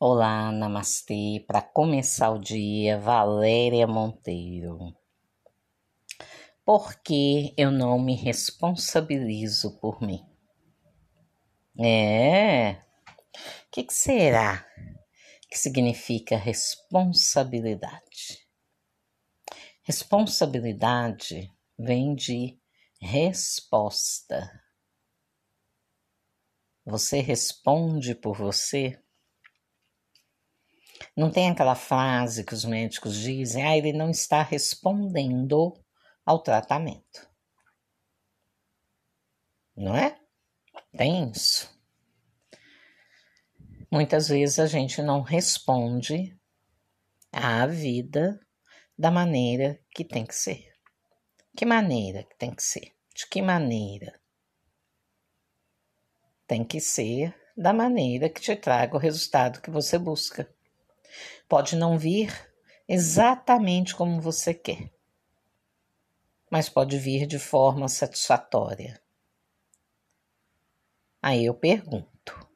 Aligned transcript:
Olá, 0.00 0.50
namastê. 0.50 1.44
Para 1.46 1.62
começar 1.62 2.30
o 2.30 2.40
dia, 2.40 2.98
Valéria 2.98 3.86
Monteiro. 3.86 4.92
Por 6.64 6.96
que 6.96 7.54
eu 7.56 7.70
não 7.70 7.96
me 8.00 8.16
responsabilizo 8.16 9.78
por 9.78 10.02
mim? 10.02 10.26
É. 11.78 12.72
O 12.72 12.76
que, 13.70 13.84
que 13.84 13.94
será 13.94 14.66
que 15.48 15.56
significa 15.56 16.36
responsabilidade? 16.36 18.48
Responsabilidade 19.84 21.52
vem 21.78 22.16
de 22.16 22.58
resposta. 23.00 24.50
Você 26.84 27.20
responde 27.20 28.16
por 28.16 28.36
você? 28.36 29.00
Não 31.16 31.30
tem 31.30 31.50
aquela 31.50 31.74
frase 31.74 32.44
que 32.44 32.54
os 32.54 32.64
médicos 32.64 33.16
dizem, 33.16 33.64
ah, 33.64 33.76
ele 33.76 33.92
não 33.92 34.10
está 34.10 34.42
respondendo 34.42 35.74
ao 36.24 36.42
tratamento. 36.42 37.28
Não 39.76 39.96
é? 39.96 40.18
Tem 40.96 41.30
isso. 41.30 41.72
Muitas 43.90 44.28
vezes 44.28 44.58
a 44.58 44.66
gente 44.66 45.02
não 45.02 45.20
responde 45.20 46.36
à 47.32 47.66
vida 47.66 48.40
da 48.98 49.10
maneira 49.10 49.80
que 49.90 50.04
tem 50.04 50.24
que 50.24 50.34
ser. 50.34 50.72
Que 51.56 51.64
maneira 51.64 52.24
que 52.24 52.36
tem 52.36 52.54
que 52.54 52.62
ser? 52.62 52.92
De 53.14 53.28
que 53.28 53.40
maneira? 53.40 54.20
Tem 56.46 56.64
que 56.64 56.80
ser 56.80 57.34
da 57.56 57.72
maneira 57.72 58.28
que 58.28 58.40
te 58.40 58.56
traga 58.56 58.96
o 58.96 59.00
resultado 59.00 59.60
que 59.60 59.70
você 59.70 59.98
busca. 59.98 60.52
Pode 61.48 61.76
não 61.76 61.98
vir 61.98 62.32
exatamente 62.88 63.94
como 63.94 64.20
você 64.20 64.52
quer, 64.52 64.92
mas 66.50 66.68
pode 66.68 66.98
vir 66.98 67.26
de 67.26 67.38
forma 67.38 67.88
satisfatória. 67.88 69.00
Aí 71.22 71.44
eu 71.46 71.54
pergunto: 71.54 72.48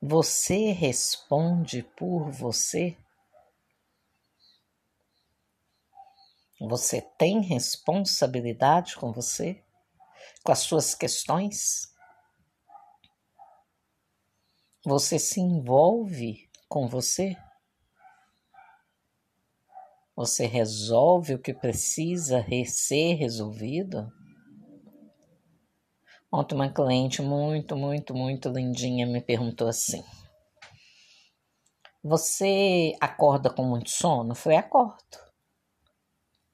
você 0.00 0.72
responde 0.72 1.82
por 1.96 2.30
você? 2.30 2.96
Você 6.60 7.00
tem 7.00 7.40
responsabilidade 7.40 8.96
com 8.96 9.12
você? 9.12 9.64
Com 10.42 10.50
as 10.50 10.60
suas 10.60 10.94
questões? 10.94 11.92
Você 14.84 15.18
se 15.18 15.40
envolve 15.40 16.50
com 16.68 16.88
você? 16.88 17.36
Você 20.18 20.46
resolve 20.46 21.34
o 21.34 21.38
que 21.38 21.54
precisa 21.54 22.44
ser 22.66 23.14
resolvido? 23.14 24.12
Ontem 26.32 26.56
uma 26.56 26.72
cliente 26.72 27.22
muito, 27.22 27.76
muito, 27.76 28.12
muito 28.12 28.48
lindinha 28.48 29.06
me 29.06 29.20
perguntou 29.20 29.68
assim: 29.68 30.02
Você 32.02 32.96
acorda 33.00 33.48
com 33.48 33.62
muito 33.62 33.90
sono? 33.90 34.32
Eu 34.32 34.34
falei: 34.34 34.58
Acordo. 34.58 34.98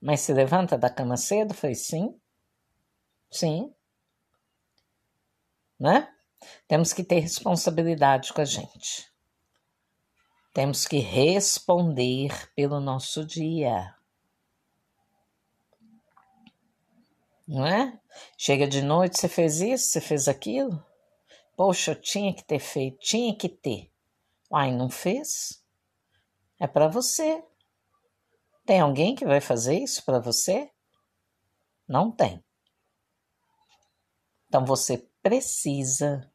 Mas 0.00 0.20
se 0.20 0.32
levanta 0.32 0.78
da 0.78 0.88
cama 0.88 1.18
cedo? 1.18 1.50
Eu 1.50 1.56
falei: 1.56 1.76
Sim. 1.76 2.18
Sim. 3.30 3.74
Né? 5.78 6.08
Temos 6.66 6.94
que 6.94 7.04
ter 7.04 7.20
responsabilidade 7.20 8.32
com 8.32 8.40
a 8.40 8.46
gente. 8.46 9.09
Temos 10.52 10.84
que 10.84 10.98
responder 10.98 12.52
pelo 12.54 12.80
nosso 12.80 13.24
dia. 13.24 13.94
Não 17.46 17.66
é? 17.66 18.00
Chega 18.36 18.66
de 18.66 18.82
noite, 18.82 19.18
você 19.18 19.28
fez 19.28 19.60
isso, 19.60 19.90
você 19.90 20.00
fez 20.00 20.28
aquilo. 20.28 20.84
Poxa, 21.56 21.92
eu 21.92 22.00
tinha 22.00 22.34
que 22.34 22.44
ter 22.44 22.58
feito, 22.58 22.98
tinha 22.98 23.34
que 23.36 23.48
ter. 23.48 23.92
Uai, 24.50 24.72
não 24.72 24.90
fez? 24.90 25.62
É 26.58 26.66
para 26.66 26.88
você. 26.88 27.44
Tem 28.66 28.80
alguém 28.80 29.14
que 29.14 29.24
vai 29.24 29.40
fazer 29.40 29.78
isso 29.78 30.04
para 30.04 30.18
você? 30.18 30.70
Não 31.86 32.10
tem. 32.10 32.44
Então 34.48 34.64
você 34.64 34.98
precisa 35.22 36.28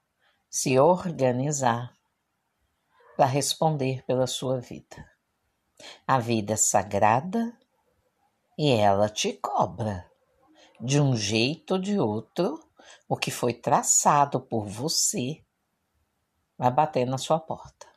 se 0.50 0.79
organizar 0.79 1.94
para 3.15 3.25
responder 3.25 4.03
pela 4.05 4.27
sua 4.27 4.59
vida. 4.59 5.09
A 6.05 6.19
vida 6.19 6.53
é 6.53 6.57
sagrada 6.57 7.57
e 8.57 8.71
ela 8.71 9.09
te 9.09 9.33
cobra, 9.33 10.09
de 10.79 10.99
um 10.99 11.15
jeito 11.15 11.75
ou 11.75 11.79
de 11.79 11.99
outro, 11.99 12.59
o 13.07 13.15
que 13.15 13.31
foi 13.31 13.53
traçado 13.53 14.39
por 14.39 14.65
você 14.67 15.43
vai 16.57 16.71
bater 16.71 17.05
na 17.05 17.17
sua 17.17 17.39
porta. 17.39 17.87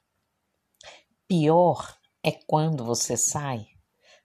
Pior 1.27 1.97
é 2.23 2.33
quando 2.33 2.85
você 2.85 3.17
sai 3.17 3.69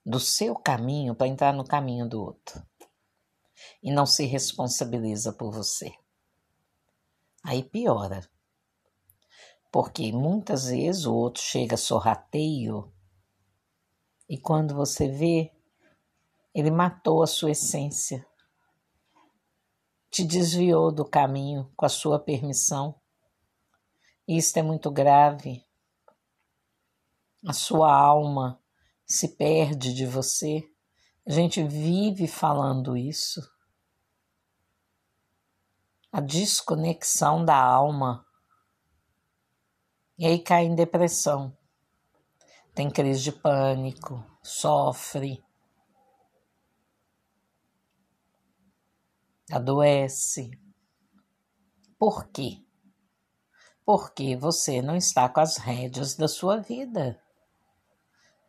do 0.05 0.19
seu 0.19 0.55
caminho 0.55 1.15
para 1.15 1.27
entrar 1.27 1.53
no 1.53 1.65
caminho 1.65 2.07
do 2.07 2.21
outro 2.21 2.65
e 3.81 3.91
não 3.91 4.05
se 4.05 4.25
responsabiliza 4.25 5.33
por 5.33 5.51
você. 5.51 5.93
Aí 7.43 7.63
piora 7.63 8.27
porque 9.73 10.11
muitas 10.11 10.65
vezes 10.65 11.07
o 11.07 11.15
outro 11.15 11.41
chega 11.41 11.75
sorrateio 11.75 12.93
e 14.29 14.37
quando 14.37 14.75
você 14.75 15.07
vê, 15.07 15.51
ele 16.53 16.69
matou 16.69 17.23
a 17.23 17.27
sua 17.27 17.49
essência, 17.49 18.23
te 20.11 20.23
desviou 20.23 20.91
do 20.91 21.03
caminho 21.03 21.71
com 21.75 21.87
a 21.87 21.89
sua 21.89 22.19
permissão. 22.19 23.01
Isto 24.27 24.57
é 24.57 24.61
muito 24.61 24.91
grave. 24.91 25.65
A 27.43 27.51
sua 27.51 27.91
alma 27.91 28.61
se 29.07 29.29
perde 29.29 29.91
de 29.91 30.05
você. 30.05 30.69
A 31.25 31.31
gente 31.31 31.63
vive 31.63 32.27
falando 32.27 32.95
isso. 32.95 33.41
A 36.11 36.21
desconexão 36.21 37.43
da 37.43 37.57
alma 37.57 38.23
e 40.17 40.25
aí 40.25 40.39
cai 40.39 40.65
em 40.65 40.75
depressão. 40.75 41.55
Tem 42.73 42.89
crise 42.89 43.23
de 43.23 43.31
pânico, 43.31 44.23
sofre, 44.41 45.43
adoece. 49.51 50.51
Por 51.97 52.27
quê? 52.29 52.63
Porque 53.85 54.35
você 54.35 54.81
não 54.81 54.95
está 54.95 55.27
com 55.29 55.39
as 55.39 55.57
rédeas 55.57 56.15
da 56.15 56.27
sua 56.27 56.57
vida. 56.57 57.19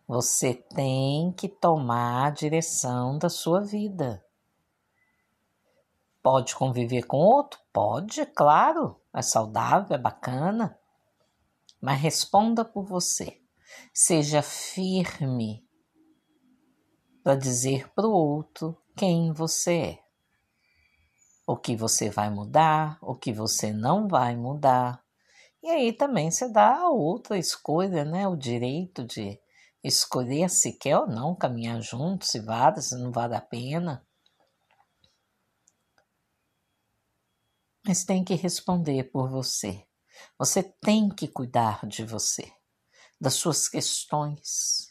Você 0.07 0.55
tem 0.55 1.33
que 1.33 1.49
tomar 1.49 2.27
a 2.27 2.31
direção 2.31 3.19
da 3.19 3.29
sua 3.29 3.61
vida. 3.61 4.25
Pode 6.23 6.55
conviver 6.55 7.03
com 7.03 7.19
outro? 7.19 7.61
Pode, 7.73 8.25
claro. 8.27 9.01
É 9.13 9.23
saudável, 9.23 9.95
é 9.95 9.99
bacana 9.99 10.79
mas 11.85 12.01
responda 12.01 12.65
por 12.65 12.87
você. 12.87 13.43
Seja 13.93 14.41
firme 14.41 15.69
para 17.23 17.37
dizer 17.37 17.93
para 17.93 18.09
o 18.09 18.11
outro 18.11 18.75
quem 18.97 19.35
você 19.35 19.75
é. 19.75 19.99
O 21.47 21.59
que 21.59 21.77
você 21.77 22.09
vai 22.09 22.31
mudar, 22.31 22.97
o 23.03 23.15
que 23.15 23.35
você 23.35 23.71
não 23.71 24.09
vai 24.09 24.35
mudar. 24.35 25.05
E 25.63 25.69
aí 25.69 25.93
também 25.93 26.31
você 26.31 26.49
dá 26.49 26.75
a 26.75 26.89
outra 26.89 27.37
escolha, 27.37 28.03
né? 28.03 28.27
O 28.27 28.35
direito 28.35 29.05
de 29.05 29.39
escolher 29.83 30.49
se 30.49 30.73
quer 30.73 30.97
ou 30.97 31.07
não 31.07 31.35
caminhar 31.35 31.83
junto, 31.83 32.25
se 32.25 32.41
vale, 32.41 32.81
se 32.81 32.97
não 32.97 33.13
vale 33.13 33.35
a 33.35 33.43
pena. 33.43 34.03
Mas 37.87 38.07
tem 38.07 38.25
que 38.25 38.35
responder 38.35 39.05
por 39.05 39.29
você. 39.29 39.87
Você 40.39 40.63
tem 40.63 41.09
que 41.09 41.29
cuidar 41.29 41.87
de 41.87 42.05
você, 42.05 42.51
das 43.21 43.35
suas 43.35 43.69
questões. 43.69 44.89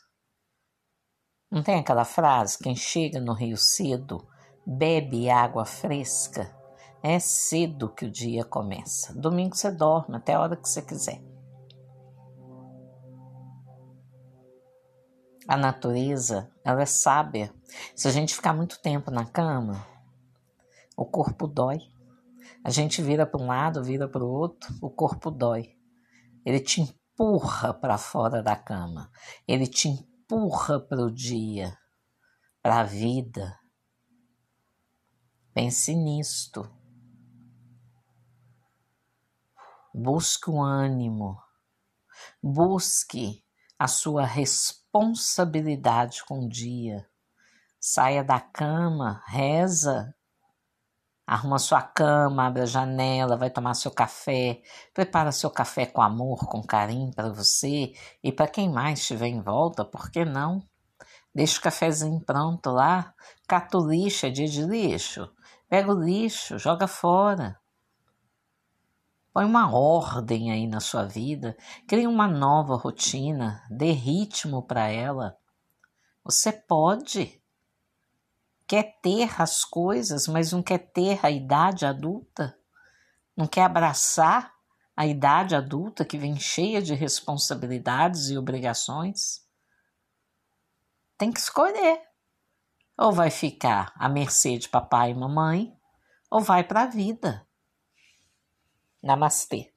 Não 1.52 1.62
tem 1.62 1.76
aquela 1.76 2.06
frase: 2.06 2.58
quem 2.58 2.76
chega 2.76 3.20
no 3.20 3.34
rio 3.34 3.58
cedo 3.58 4.28
bebe 4.66 5.30
água 5.30 5.66
fresca? 5.66 6.56
É 7.02 7.20
cedo 7.20 7.94
que 7.94 8.06
o 8.06 8.12
dia 8.12 8.46
começa. 8.46 9.14
Domingo 9.14 9.56
você 9.56 9.70
dorme 9.70 10.16
até 10.16 10.34
a 10.34 10.40
hora 10.40 10.56
que 10.56 10.68
você 10.68 10.82
quiser. 10.82 11.22
A 15.46 15.58
natureza, 15.58 16.50
ela 16.64 16.82
é 16.82 16.86
sábia. 16.86 17.54
Se 17.94 18.08
a 18.08 18.12
gente 18.12 18.34
ficar 18.34 18.54
muito 18.54 18.80
tempo 18.82 19.12
na 19.12 19.26
cama, 19.26 19.86
o 20.96 21.06
corpo 21.06 21.46
dói. 21.46 21.80
A 22.64 22.70
gente 22.70 23.02
vira 23.02 23.26
para 23.26 23.42
um 23.42 23.48
lado, 23.48 23.84
vira 23.84 24.08
para 24.08 24.24
o 24.24 24.30
outro, 24.30 24.74
o 24.82 24.90
corpo 24.90 25.30
dói. 25.30 25.78
Ele 26.46 26.60
te 26.60 26.82
empurra 26.82 27.74
para 27.74 27.98
fora 27.98 28.42
da 28.42 28.56
cama, 28.56 29.12
ele 29.48 29.68
te 29.68 29.88
empurra 29.88 30.80
para 30.80 31.02
o 31.02 31.12
dia, 31.12 31.78
para 32.62 32.80
a 32.80 32.84
vida. 32.84 33.60
Pense 35.54 35.94
nisto. 35.94 36.70
Busque 39.94 40.50
o 40.50 40.60
ânimo, 40.60 41.40
busque 42.42 43.44
a 43.78 43.88
sua 43.88 44.26
responsabilidade 44.26 46.24
com 46.26 46.46
o 46.46 46.50
dia. 46.50 47.08
Saia 47.80 48.24
da 48.24 48.40
cama, 48.40 49.22
reza, 49.28 50.16
arruma 51.26 51.58
sua 51.58 51.82
cama, 51.82 52.48
abre 52.48 52.64
a 52.64 52.66
janela, 52.66 53.38
vai 53.38 53.50
tomar 53.50 53.74
seu 53.74 53.92
café, 53.92 54.62
prepara 54.94 55.32
seu 55.32 55.50
café 55.50 55.86
com 55.86 56.02
amor, 56.02 56.48
com 56.48 56.62
carinho 56.62 57.12
para 57.14 57.30
você 57.30 57.94
e 58.24 58.32
para 58.32 58.48
quem 58.48 58.70
mais 58.70 59.00
estiver 59.00 59.28
em 59.28 59.42
volta, 59.42 59.86
por 59.86 60.12
que 60.12 60.26
não? 60.26 60.62
Deixa 61.34 61.60
o 61.60 61.62
cafezinho 61.62 62.20
pronto 62.22 62.70
lá, 62.70 63.14
cata 63.48 63.78
o 63.78 63.90
lixo, 63.90 64.26
é 64.26 64.30
dia 64.30 64.48
de 64.48 64.64
lixo, 64.64 65.30
pega 65.68 65.92
o 65.92 66.00
lixo, 66.00 66.60
joga 66.60 66.88
fora. 66.88 67.60
Põe 69.34 69.46
uma 69.46 69.76
ordem 69.76 70.52
aí 70.52 70.68
na 70.68 70.80
sua 70.80 71.06
vida, 71.06 71.58
crie 71.88 72.06
uma 72.06 72.28
nova 72.28 72.76
rotina, 72.76 73.64
dê 73.68 73.92
ritmo 73.92 74.62
para 74.62 74.90
ela. 74.90 75.36
Você 76.24 76.52
pode 76.52 77.43
quer 78.74 79.00
ter 79.04 79.40
as 79.40 79.64
coisas, 79.64 80.28
mas 80.28 80.52
não 80.52 80.64
quer 80.64 80.80
ter 80.80 81.24
a 81.24 81.30
idade 81.30 81.86
adulta, 81.86 82.58
não 83.38 83.46
quer 83.46 83.66
abraçar 83.66 84.52
a 84.98 85.06
idade 85.06 85.56
adulta 85.56 86.04
que 86.04 86.18
vem 86.18 86.40
cheia 86.40 86.82
de 86.82 86.96
responsabilidades 86.96 88.30
e 88.30 88.38
obrigações. 88.38 89.48
Tem 91.20 91.32
que 91.32 91.40
escolher. 91.40 92.02
Ou 92.98 93.12
vai 93.12 93.30
ficar 93.30 93.94
à 93.96 94.10
mercê 94.10 94.58
de 94.58 94.68
papai 94.68 95.12
e 95.12 95.16
mamãe, 95.16 95.72
ou 96.32 96.42
vai 96.42 96.64
para 96.64 96.82
a 96.82 96.88
vida. 96.88 97.48
Namastê. 99.04 99.73